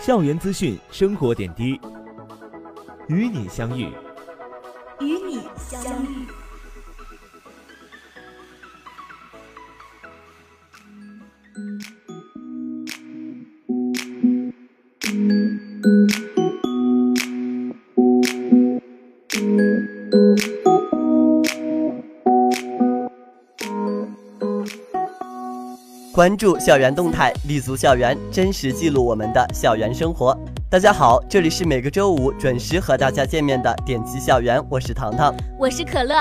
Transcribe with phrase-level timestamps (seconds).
[0.00, 1.78] 校园资讯，生活点滴，
[3.08, 3.92] 与你相遇，
[4.98, 6.26] 与你相遇。
[26.20, 30.38] 关注校园动态，立足校园，真实记录我们的校园生活。
[30.68, 36.16] 大家好，这里是每个周五准时和大家见面的点击校园，我是糖糖，我是可乐。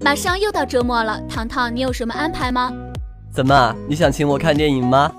[0.00, 2.72] 马上又到周末了，糖糖，你有什么安排吗？
[3.32, 5.10] 怎么，你想请我看电影吗？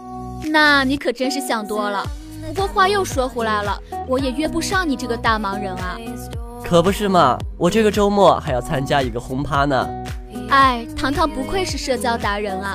[0.50, 2.02] 那你可真是想多了。
[2.48, 3.78] 不过话又说回来了，
[4.08, 5.98] 我也约不上你这个大忙人啊。
[6.64, 9.86] 可不是嘛，我这个周末还要参加一个轰趴呢。
[10.48, 12.74] 哎，糖糖不愧是社交达人啊。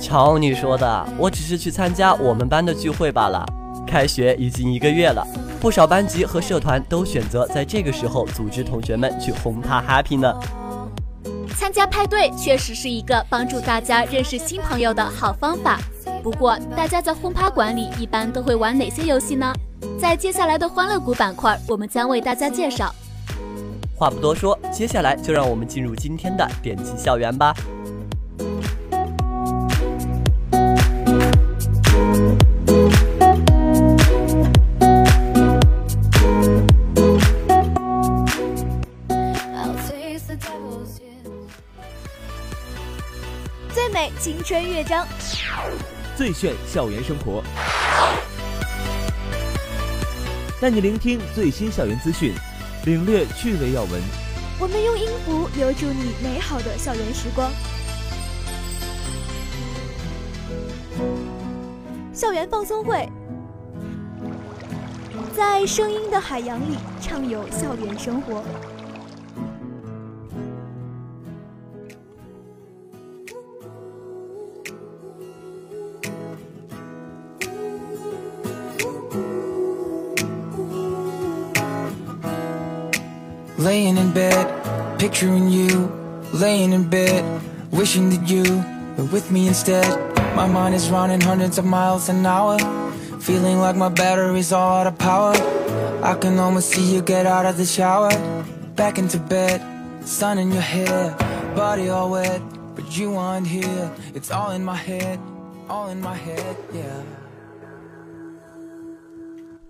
[0.00, 3.44] 瞧你说的，我只是去参加我们班的聚会罢了。
[3.86, 5.26] 开学已经一个月了，
[5.60, 10.32] 不少班级和社团都选择在这个时候组织同学们去轰趴 happy 呢。
[11.56, 15.80] 参加派对确实是一个帮助大家认识新朋友的好方法。
[16.22, 19.52] 不过，大家在轰趴馆里一般都会玩哪些游戏呢？
[19.98, 22.94] 在接下来的欢乐谷板块，我们将为大家介绍。
[23.96, 27.52] 话不多说，接下来就让我们进入今天的点击校园吧。
[44.48, 45.06] 春乐章，
[46.16, 47.44] 最炫校园生活，
[50.58, 52.32] 带你聆听最新校园资讯，
[52.86, 54.00] 领略趣味要闻。
[54.58, 57.50] 我们用音符留住你美好的校园时光。
[62.14, 63.06] 校园放松会，
[65.36, 68.42] 在声音的海洋里畅游校园生活。
[84.98, 85.92] Picturing you
[86.32, 87.24] Laying in bed,
[87.70, 88.44] wishing that you
[88.98, 89.86] were with me instead.
[90.36, 92.58] My mind is running hundreds of miles an hour
[93.20, 95.32] Feeling like my battery's all out of power.
[96.04, 98.10] I can almost see you get out of the shower
[98.76, 99.62] Back into bed,
[100.06, 101.16] sun in your hair
[101.56, 102.42] Body all wet,
[102.76, 103.90] but you aren't here.
[104.14, 105.18] It's all in my head,
[105.68, 107.17] all in my head, yeah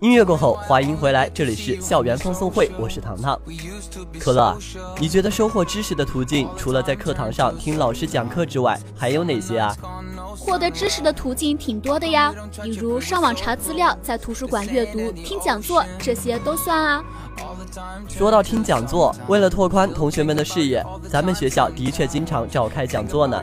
[0.01, 3.37] 音乐过后，话音回来，这里是校园放送会，我是糖糖。
[4.17, 4.57] 可乐，
[4.97, 9.75] 你觉得收获知识的途径，除了在课堂上听老师讲课之外，还有哪些啊？
[10.37, 12.33] 获得知识的途径挺多的呀，
[12.63, 17.03] 比如上网查资料，在图书馆阅读、听讲座，这些都算啊。
[18.07, 23.41] 说到听讲座，为了拓宽同学们的视野，咱们学校的确经常召开讲座呢。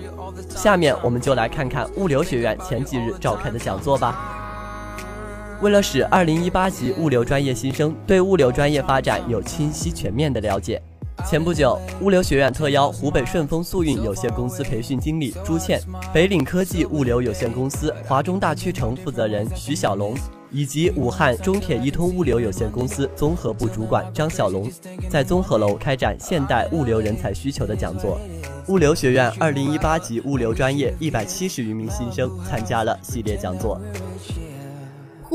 [0.48, 4.35] 下面我们就来看看物流学院前几日召开的讲座吧。
[5.62, 10.80] 为了使二零一八级物流专业新生对物流专业发展有清晰全面的了解，
[11.26, 15.80] 前不久，物流学院特邀湖北顺丰速运有限公司培训经理朱倩、
[16.12, 20.14] 北岭科技物流有限公司华中大区城负责人徐小龙
[20.52, 24.70] 以及武汉中铁一通物流有限公司综合部主管张小龙，
[25.08, 28.20] 在综合楼开展现代物流人才需求的讲座。
[28.68, 33.80] 物流学院二零一八级物流专业一百七十余名新生参加了系列讲座。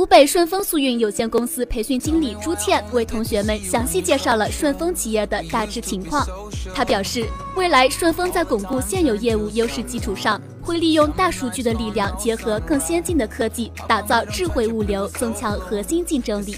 [0.01, 6.27] 湖北顺丰速运有限公司培训经理朱倩为同学们详细介绍了顺丰企业的大致情况。
[6.73, 7.23] 他表示，
[7.55, 16.55] 未来顺丰在巩固现有业务优势基础上，会利用大数据的力量，结合更先进的科技，打造智慧物流，增强核心竞争力。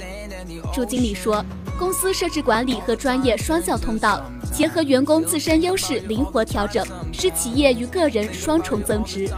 [0.74, 1.44] 朱经理说，
[1.78, 9.30] 公司设置管理和专业双向通道，结合员工自身优势，灵活调整，使企业与个人双重增值。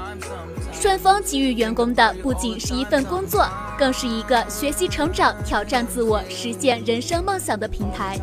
[0.85, 3.43] 顺丰给予员工的不仅是一份工作，
[3.75, 8.19] 更是一个学习成长、挑战自我、实现人生梦想的平台。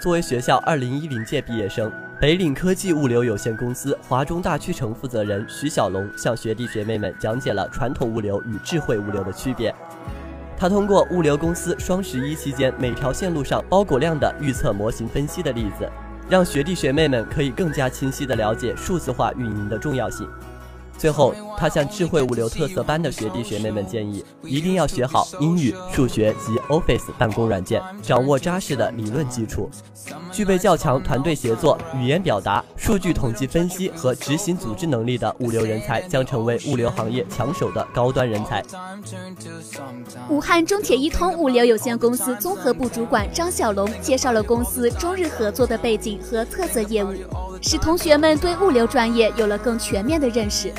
[0.00, 1.90] 作为学校二零一零届毕业生，
[2.20, 9.74] 北岭科技物流有限公司华中大区城负责人徐小龙向学弟学妹们讲解了传统物流与智慧物流的区别。
[10.56, 15.90] 他通过物流公司双十一期间每条线路上包裹量的预测模型分析的例子，
[16.28, 20.28] 让学弟学妹们可以更加清晰地了解数字化运营的重要性。
[21.00, 29.70] 最后，他向智慧物流特色班的学弟学妹们建议，一定要学好英语、数学及 Office 办公软件，掌握扎实的理论基础，
[30.30, 38.62] 具备较强团队协作、语言表达、数据统计分析和执行组织能力的物流人才，将成为物流行业抢手的高端人才。
[40.28, 47.14] 武汉中铁一通物流有限公司综合部主管张小龙介绍了公司中日合作的背景和特色业务。
[47.62, 50.72] 使同学们对物流专业有了更全面的认识。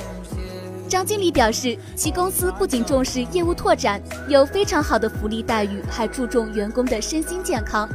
[0.91, 7.87] 张经理表示，其公司不仅重视业务拓展，有非常好的福利待遇，还注重员工的身心健康，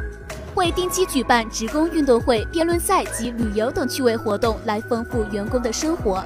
[0.54, 6.24] 会定期举办职工运动会、辩论赛及旅游等趣味活动，来丰富员工的生活。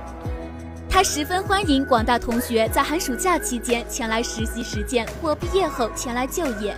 [0.89, 6.77] 他十分欢迎广大同学在寒暑假期间前来实习实践，或毕业后前来就业。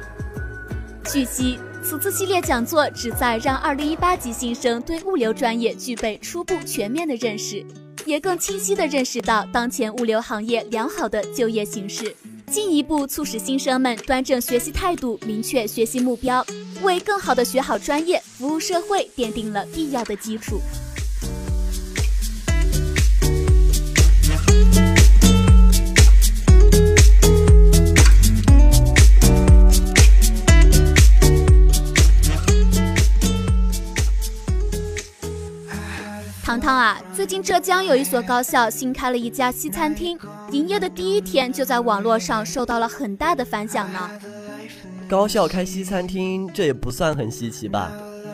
[1.04, 1.58] 据悉。
[1.84, 7.66] 此次系列讲座旨在让2018级新生对物流专业具备初步全面的认识，
[8.04, 12.14] 也更清晰地认识到当前物流行业良好的就业形势，
[12.50, 16.44] 进一步促使新生们端正学习态度，明确学习目标，
[16.82, 20.60] 为更好地学好专业、服务社会奠定了必要的基础。
[36.62, 40.16] 糖糖啊，最近浙江有一所高校新开了一家西餐厅，
[40.52, 44.08] 营业的第一天就在网络上受到了很大的反响呢。
[45.08, 47.90] 高校开西餐厅，这也不算很稀奇吧？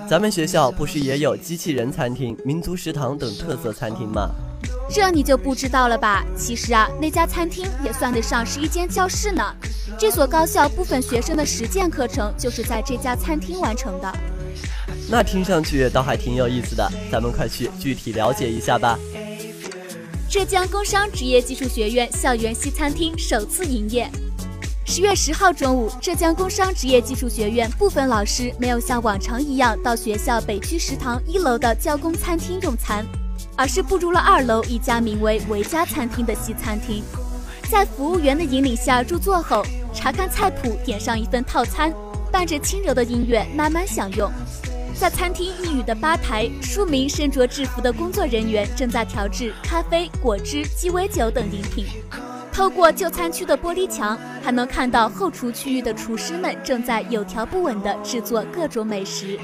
[0.07, 4.29] 咱们学校不是也有机器人餐厅、民族食堂等特色餐厅吗？
[4.91, 6.23] 这你就不知道了吧？
[6.37, 9.43] 其实啊，那家餐厅也算得上是一间教室呢。
[9.99, 14.13] 这所高校部分学生的实践课程就是在这家餐厅完成的。
[15.11, 18.99] 那听上去倒还挺有意思的，咱们快去具体了解一下吧。
[20.29, 24.09] 浙江工商职业技术学院校园西餐厅首次营业。
[24.85, 33.05] 十月十号中午，浙江工商职业技术学院部分老师没有像往常一样到学校北区食堂一楼的教工餐厅用餐，
[33.57, 37.03] 而是步入了二楼一家名为维家餐厅的西餐厅。
[37.71, 39.63] 在服务员的引领下入座后，
[39.95, 41.93] 查看菜谱，点上一份套餐，
[42.33, 44.31] 伴着轻柔的音乐慢慢享用。
[44.99, 51.87] 在餐厅一隅的吧台，数名身着制服的工作人员正在调制咖啡、果汁、鸡尾酒等饮品。
[52.53, 59.39] 透过就餐区的玻璃墙，还能看到后厨区域的厨师们正在有条不紊地制作各种美食。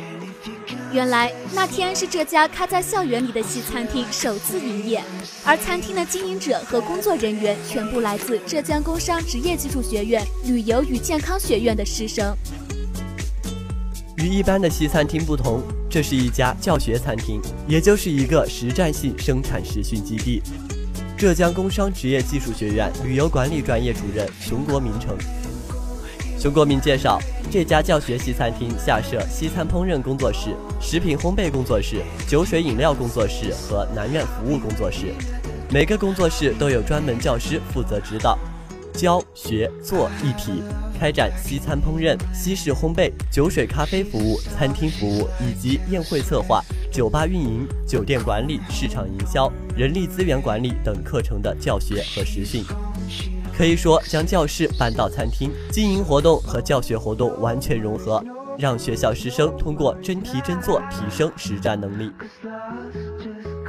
[0.92, 5.00] 原来那天是这家开在校园里的西餐厅首次营业，
[5.44, 12.36] 而餐厅的经营者和工作人员全部来自浙江工商职业技术学院旅游与健康学院的师生。
[14.24, 15.60] 与一般的西餐厅不同，
[15.90, 20.40] 这是一家教学餐厅，也就是一个实战性生产实训基地。
[21.14, 25.14] 浙江工商职业技术学院旅游管理专业主任熊国民称，
[26.40, 35.12] 熊国民介绍，这家教学西餐厅下设西餐烹饪工作室、食品烘焙工作室、酒水饮料工作室和南苑服务工作室，
[35.70, 38.38] 每个工作室都有专门教师负责指导。
[38.94, 40.62] 教学做一体，
[41.04, 52.64] 开展西餐烹饪、西式烘焙、酒水咖啡服务、餐厅服务以及宴会策划、酒吧运营、酒店管理、市场营销、人力资源管理等课程的教学和实训。
[53.54, 58.24] 可以说，将教室搬到餐厅，经营活动和教学活动完全融合，
[58.58, 62.10] 让学校师生通过真题真做提升实战能力。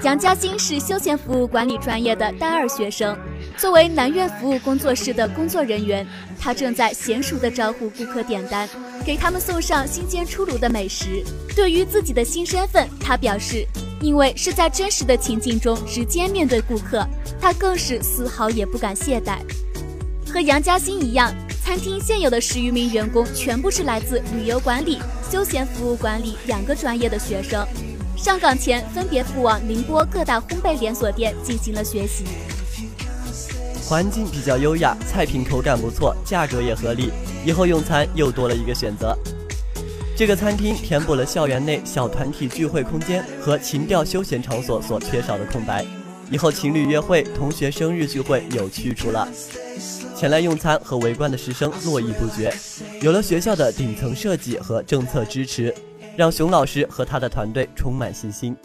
[0.04, 3.18] 杨嘉欣是休闲服务管理专业的大二学生。
[3.58, 6.06] 作为南苑服务工作室的工作人员，
[6.38, 8.68] 他正在娴熟地招呼顾客点单，
[9.06, 11.24] 给他们送上新鲜出炉的美食。
[11.56, 13.66] 对于自己的新身份，他表示，
[14.02, 17.08] 因为是在真实的情境中直接面对顾客，
[17.40, 19.38] 他更是丝毫也不敢懈怠。
[20.30, 21.34] 和杨嘉欣一样，
[21.64, 25.00] 餐厅现有的十余名员工全部是来自旅游管理、
[25.32, 27.66] 休闲服务管理两个专业的学生。
[28.18, 32.26] 上岗前分别赴往宁波各大烘焙连锁店进行了学习。
[33.88, 37.12] 环境比较优雅，菜品口感不错，价格也合理，
[37.46, 39.16] 以后用餐又多了一个选择。
[40.18, 45.86] 这个餐厅填补了校园内小团体聚会空间和情调休闲场所所缺少的空白，
[46.32, 49.28] 以后情侣约会、同学生日聚会有去处了。
[50.16, 52.52] 前来用餐和围观的师生络绎不绝，
[53.02, 55.72] 有了学校的顶层设计和政策支持，
[56.18, 58.58] 让熊老师和他的团队充满信心。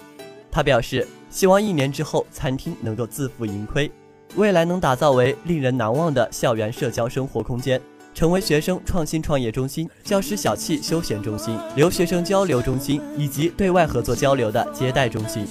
[0.51, 3.91] 他表示，希望一年之后餐厅能够自负盈亏。
[4.37, 7.81] 未来能打造为令人难忘的校园社交生活空间，
[8.15, 15.45] 成为学生创新创业中心、教师小憩休闲中心、留学生交流中心以及对外合作交流的接待中心。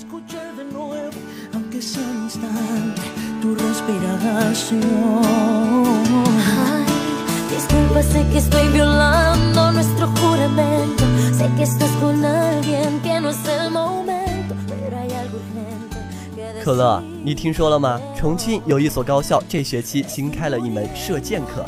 [16.63, 17.99] 可乐，你听说了吗？
[18.15, 21.65] 重庆有一所高校这学期新开了一门射箭课。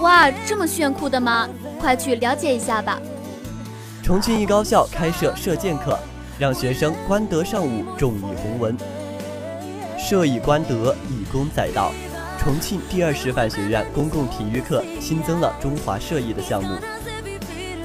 [0.00, 1.48] 哇，这么炫酷的吗？
[1.80, 3.00] 快去了解一下吧。
[4.00, 5.98] 重庆一高校开设射箭课，
[6.38, 8.76] 让学生观德尚武，重以弘文。
[9.98, 11.90] 射以观德，以功载道。
[12.38, 16.76] 重庆第二师范学院公共体育课新增了中华射艺的项目。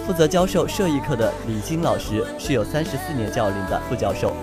[0.05, 4.35] 负责教授射艺课的李金老师是有三十四年教龄的副教授。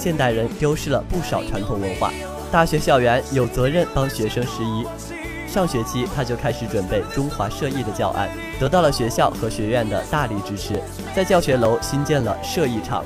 [0.00, 2.10] 现代人丢失了不少传统文化，
[2.50, 4.86] 大学校园有责任帮学生拾遗。
[5.46, 10.80] 上学期他就开始准备中华射艺的教案，得到了学校和学院的大力支持，
[11.14, 13.04] 在教学楼新建了射艺场。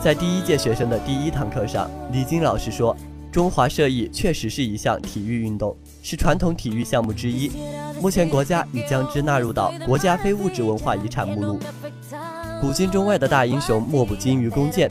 [0.00, 2.96] 在第一届学生的第一堂课上，李金老师说
[3.32, 7.50] ：“中华射艺确实是一项体育运动，是传统体育项目之一。
[8.00, 11.58] 目前国家已将之纳入到国家非物质文化遗产目录。
[12.60, 14.88] 古今中外的大英雄莫不精于弓箭。”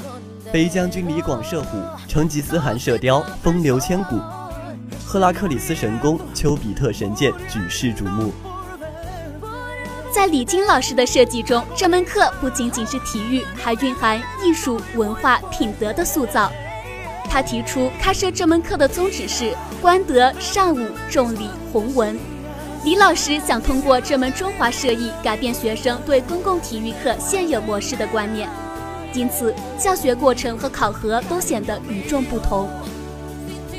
[0.51, 1.77] 北将军李广射虎，
[2.10, 4.17] 成吉思汗射雕，风流千古；
[5.05, 8.34] 赫拉克里斯神功，丘比特神箭，举世瞩目。
[10.13, 16.51] 在李金老师的设计中，这门课不仅仅是体育，还蕴含艺术、文化、品德的塑造。
[17.29, 22.20] 他提出开设这门课的宗旨是观德善武，重礼弘文。
[22.84, 28.50] 李老师想通过这门中华射艺，改变学生对公共体育课现有模式的观念。
[29.13, 32.69] 因此，教学过程和考核都显得与众不同。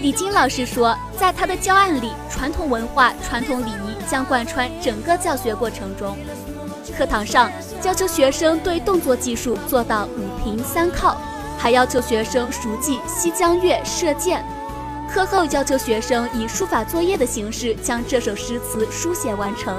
[0.01, 6.17] 李金老师说，在他的教案里，传统文化、传统礼仪将贯穿整个教学过程中。
[6.99, 7.51] 课堂上
[7.85, 11.17] 要求学生对动作技术做到五平三靠，
[11.57, 14.45] 还要求学生熟记《西江月·射箭》。
[15.13, 19.75] 课后要求学生以书法作业的形式将这首诗词书写完成。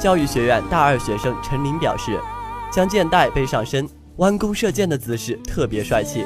[0.00, 2.18] 教育学院大二学生陈林表示，
[2.72, 3.88] 将箭袋背上身。
[4.16, 6.24] 弯弓射箭的姿势特别帅气。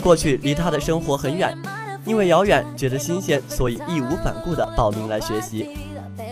[0.00, 1.56] 过去离他的生活很远，
[2.04, 5.68] 因为遥远觉得新鲜，所以义无反顾地报名来学习。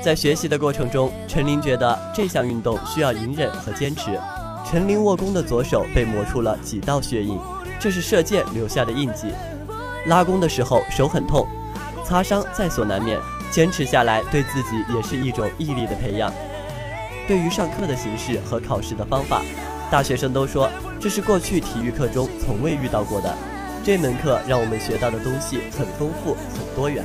[0.02, 4.18] 在学习的过程中，陈琳觉得这项运动需要隐忍和坚持。
[4.64, 7.38] 陈琳握弓的左手被磨出了几道血印，
[7.80, 9.32] 这是射箭留下的印记。
[10.06, 11.44] 拉弓的时候手很痛，
[12.04, 13.18] 擦伤在所难免。
[13.50, 16.32] 坚持下来对自己也是一种毅力的培养。
[17.26, 19.42] 对于上课的形式和考试的方法。
[19.90, 23.34] 大学生都说，这是过去体育课中从未遇到过的。
[23.82, 27.02] 这门课让我们学到的东西很丰富、很多元。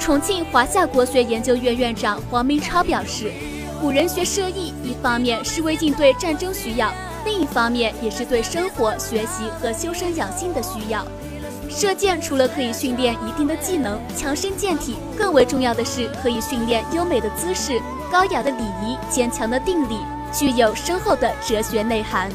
[0.00, 3.30] 重庆华夏国学研究院院长黄明超表示，
[3.80, 6.92] 古人学射艺，一方面是为应对战争需要，
[7.24, 11.06] 另一方面也是对生活、学习和修身养性的需要。
[11.68, 19.98] 射箭除了可以训练一定的技能、强身健体，更为重要的是可以训练优美的姿势、高雅的礼仪、坚强的定力。
[20.32, 22.30] 具有深厚的哲学内涵。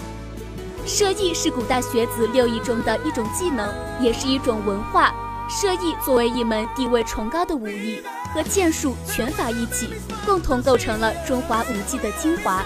[0.85, 5.13] 射艺是古代学子六艺中的一种技能，也是一种文化。
[5.47, 8.01] 射艺作为一门地位崇高的武艺，
[8.33, 9.93] 和剑术、拳法一起，
[10.25, 12.63] 共同构成了中华武技的精华。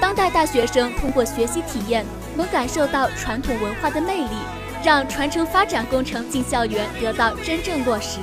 [0.00, 2.04] 当代大学生通过学习体验，
[2.36, 4.36] 能感受到传统文化的魅力，
[4.84, 8.18] 让传承发展工程进校园得到真正落实。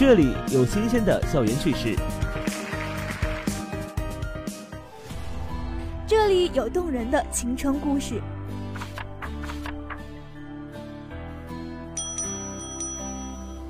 [0.00, 1.94] 这里有新鲜的校园趣事，
[6.06, 8.18] 这里有动人的青春故事，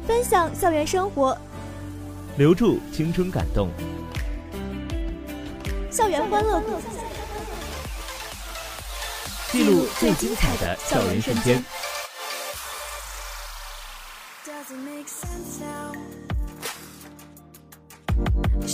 [0.06, 1.36] 分享校园生活，
[2.36, 3.68] 留住青春感动，
[5.90, 6.76] 校园欢乐谷，
[9.50, 11.60] 记录最精彩的校园瞬间。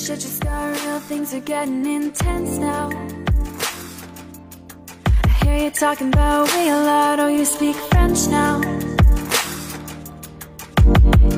[0.06, 2.90] Shut your sky, real things are getting intense now.
[5.24, 8.60] I hear you talking about we a lot, oh, you speak French now.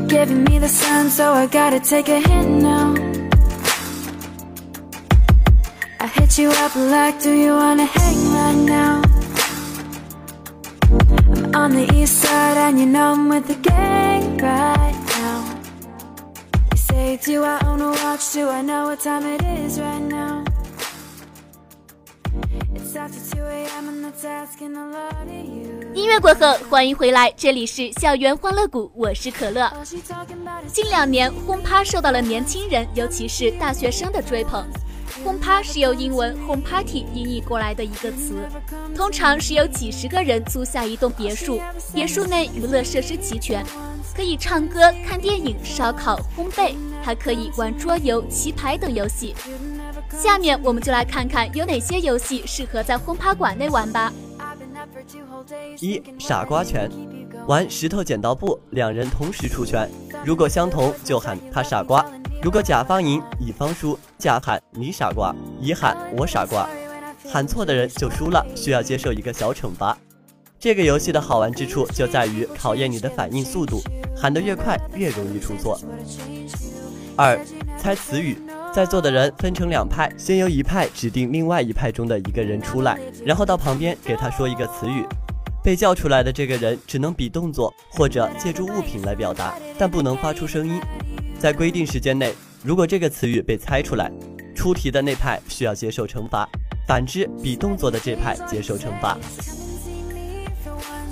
[0.07, 2.95] Giving me the sun, so I gotta take a hint now.
[5.99, 9.03] I hit you up like, do you wanna hang right now?
[11.31, 14.98] I'm on the east side, and you know I'm with the gang right
[17.09, 17.12] now.
[17.12, 20.45] You say, do I own a Do I know what time it is right now?
[22.75, 23.88] It's after 2 a.m.
[23.88, 25.88] and that's asking a lot of you.
[25.95, 29.71] 音乐过后，欢迎回来，这里是校园欢乐谷，我是可乐。
[30.73, 34.67] 近两年，轰趴受到了年轻人，尤其是大学生的追捧。
[35.25, 38.47] 轰趴是由英文 home party 音译过来的一个词，
[38.95, 41.61] 通常是由几十个人租下一栋别墅，
[41.93, 43.65] 别墅内娱乐设施齐全，
[44.19, 49.33] 可以唱歌、看电影、烧烤、烘焙，还可以玩桌游、棋牌等游戏。
[50.11, 54.13] 下面我们就来看看有哪些游戏适合在轰趴馆内玩吧。
[55.79, 56.91] 一傻瓜拳
[57.47, 59.89] 玩石头剪刀布，两人同时出拳，
[60.25, 62.05] 如果相同就喊他傻瓜；
[62.43, 66.69] 如果甲方赢，乙方输，甲喊你傻瓜，乙喊我傻瓜，
[67.31, 69.97] 喊错的人就输了，需要接受一个小惩罚。
[70.61, 73.81] 这个游戏的好玩之处就在于考验你的反应速度，
[74.17, 75.81] 喊得越快越容易出错。
[77.15, 77.38] 二，
[77.79, 78.37] 猜词语。
[78.75, 85.07] 在座的人分成两派，先由一派指定另外一派中的一个人出来，然后到旁边给他说一个词语。
[85.62, 90.81] 被叫出来的这个人只能比动作或者借助物品来表达，但不能发出声音。
[91.38, 92.35] 在规定时间内，
[92.65, 94.11] 如果这个词语被猜出来，
[94.57, 96.49] 出题的那派需要接受惩罚；
[96.87, 99.17] 反之，比动作的这派接受惩罚。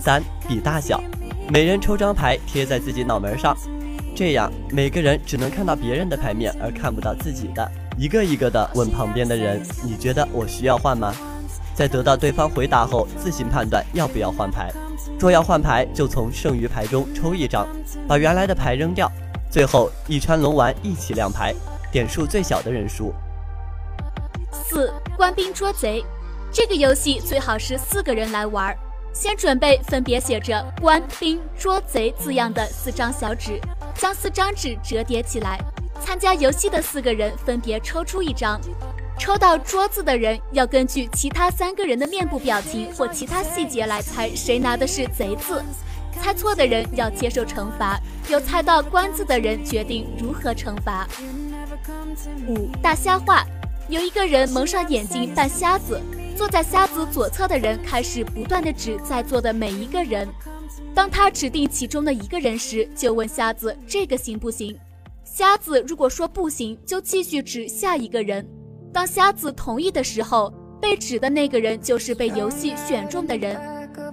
[0.07, 1.03] 三，比大小，
[1.51, 3.57] 每人抽张牌贴在自己脑门上，
[4.15, 7.69] 这样每个人只能看到别人的牌面，而看不到自己的。
[7.99, 11.13] 一个一个的问旁边的人：“你觉得我需要换吗？”
[11.75, 14.71] 在得到对方回答后，自行判断要不要换牌。
[15.19, 17.67] 若要换牌，就从剩余牌中抽一张，
[18.07, 19.11] 把原来的牌扔掉。
[19.51, 21.53] 最后一圈龙丸一起亮牌，
[21.91, 23.13] 点数最小的人输。
[24.53, 26.05] 四官兵捉贼，
[26.53, 28.73] 这个游戏最好是四个人来玩。
[29.19, 33.59] 先准备分别写着“官兵捉贼”字样的四张小纸，
[33.95, 35.59] 将四张纸折叠起来。
[36.05, 38.61] 参加游戏的四个人分别抽出一张，
[39.19, 45.65] 抽到“桌”字的人要根据其他三个人的面部表情或其他细节来猜谁拿的是“贼”字。
[46.13, 47.99] 猜错的人要接受惩罚，
[48.29, 51.09] 有猜到“官”字的人决定如何惩罚。
[52.47, 53.47] 五大瞎话。
[53.89, 56.01] 有一个人蒙上眼睛扮瞎子，
[56.37, 60.29] 坐在瞎子左侧的人开始不断的指在座的每一个人。
[60.93, 64.77] 当他指定其中的一个人时，就问瞎子这个行不行？
[65.25, 68.45] 瞎子如果说不行，就继续指下一个人。
[68.93, 73.57] 当瞎子同意的时候，被指的那个人就是被游戏选中的人。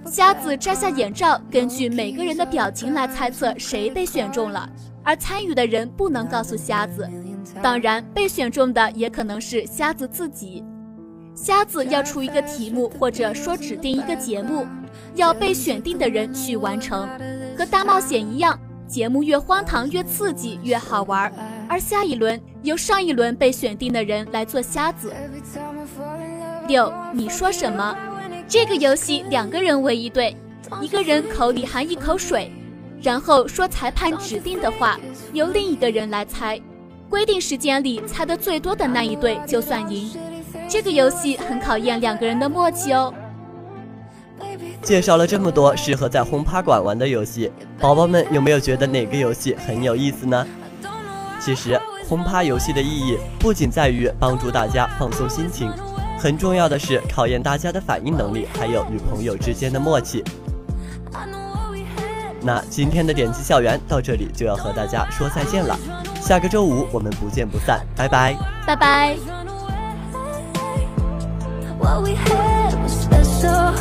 [0.06, 4.70] 瞎子摘下眼罩，根据每个人的表情来猜测谁被选中了，
[5.02, 7.10] 而参与的人不能告诉瞎子。
[7.62, 10.64] 当然，被选中的也可能是瞎子自己。
[11.34, 14.66] 瞎子要出一个题目，或者说指定一个节目，
[15.14, 17.08] 要被选定的人去完成。
[17.56, 21.32] 和大冒险一样，节目越荒唐越刺激越好玩。
[21.68, 25.12] 而下一轮由上一轮被选定的人来做瞎子。
[26.68, 27.96] 六，你说什么？
[28.46, 30.36] 这个游戏两个人为一队，
[30.80, 32.52] 一个人口里含一口水，
[33.02, 35.00] 然后说裁判指定的话，
[35.32, 36.60] 由另一个人来猜。
[37.14, 40.10] 规定时间里猜的最多的那一队就算赢。
[40.68, 43.14] 这个游戏很考验两个人的默契哦。
[44.82, 50.44] 介绍了这么多适合在轰趴馆玩的游戏，宝宝们有没有觉得哪个游戏很有意思呢？
[51.38, 55.70] 其实，轰趴游戏的意义不仅在于帮助大家放松心情，
[56.18, 60.24] 很重要的是考验大家的反应能力，还有与朋友之间的默契。
[62.42, 65.78] 那今天的点击校园到这里就要和大家说再见了，
[66.26, 68.34] 下个周五我们不见不散，拜拜。
[68.66, 69.14] 拜拜。
[71.78, 73.74] What we had was special.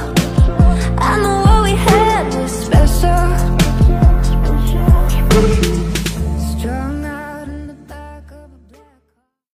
[0.98, 1.43] I know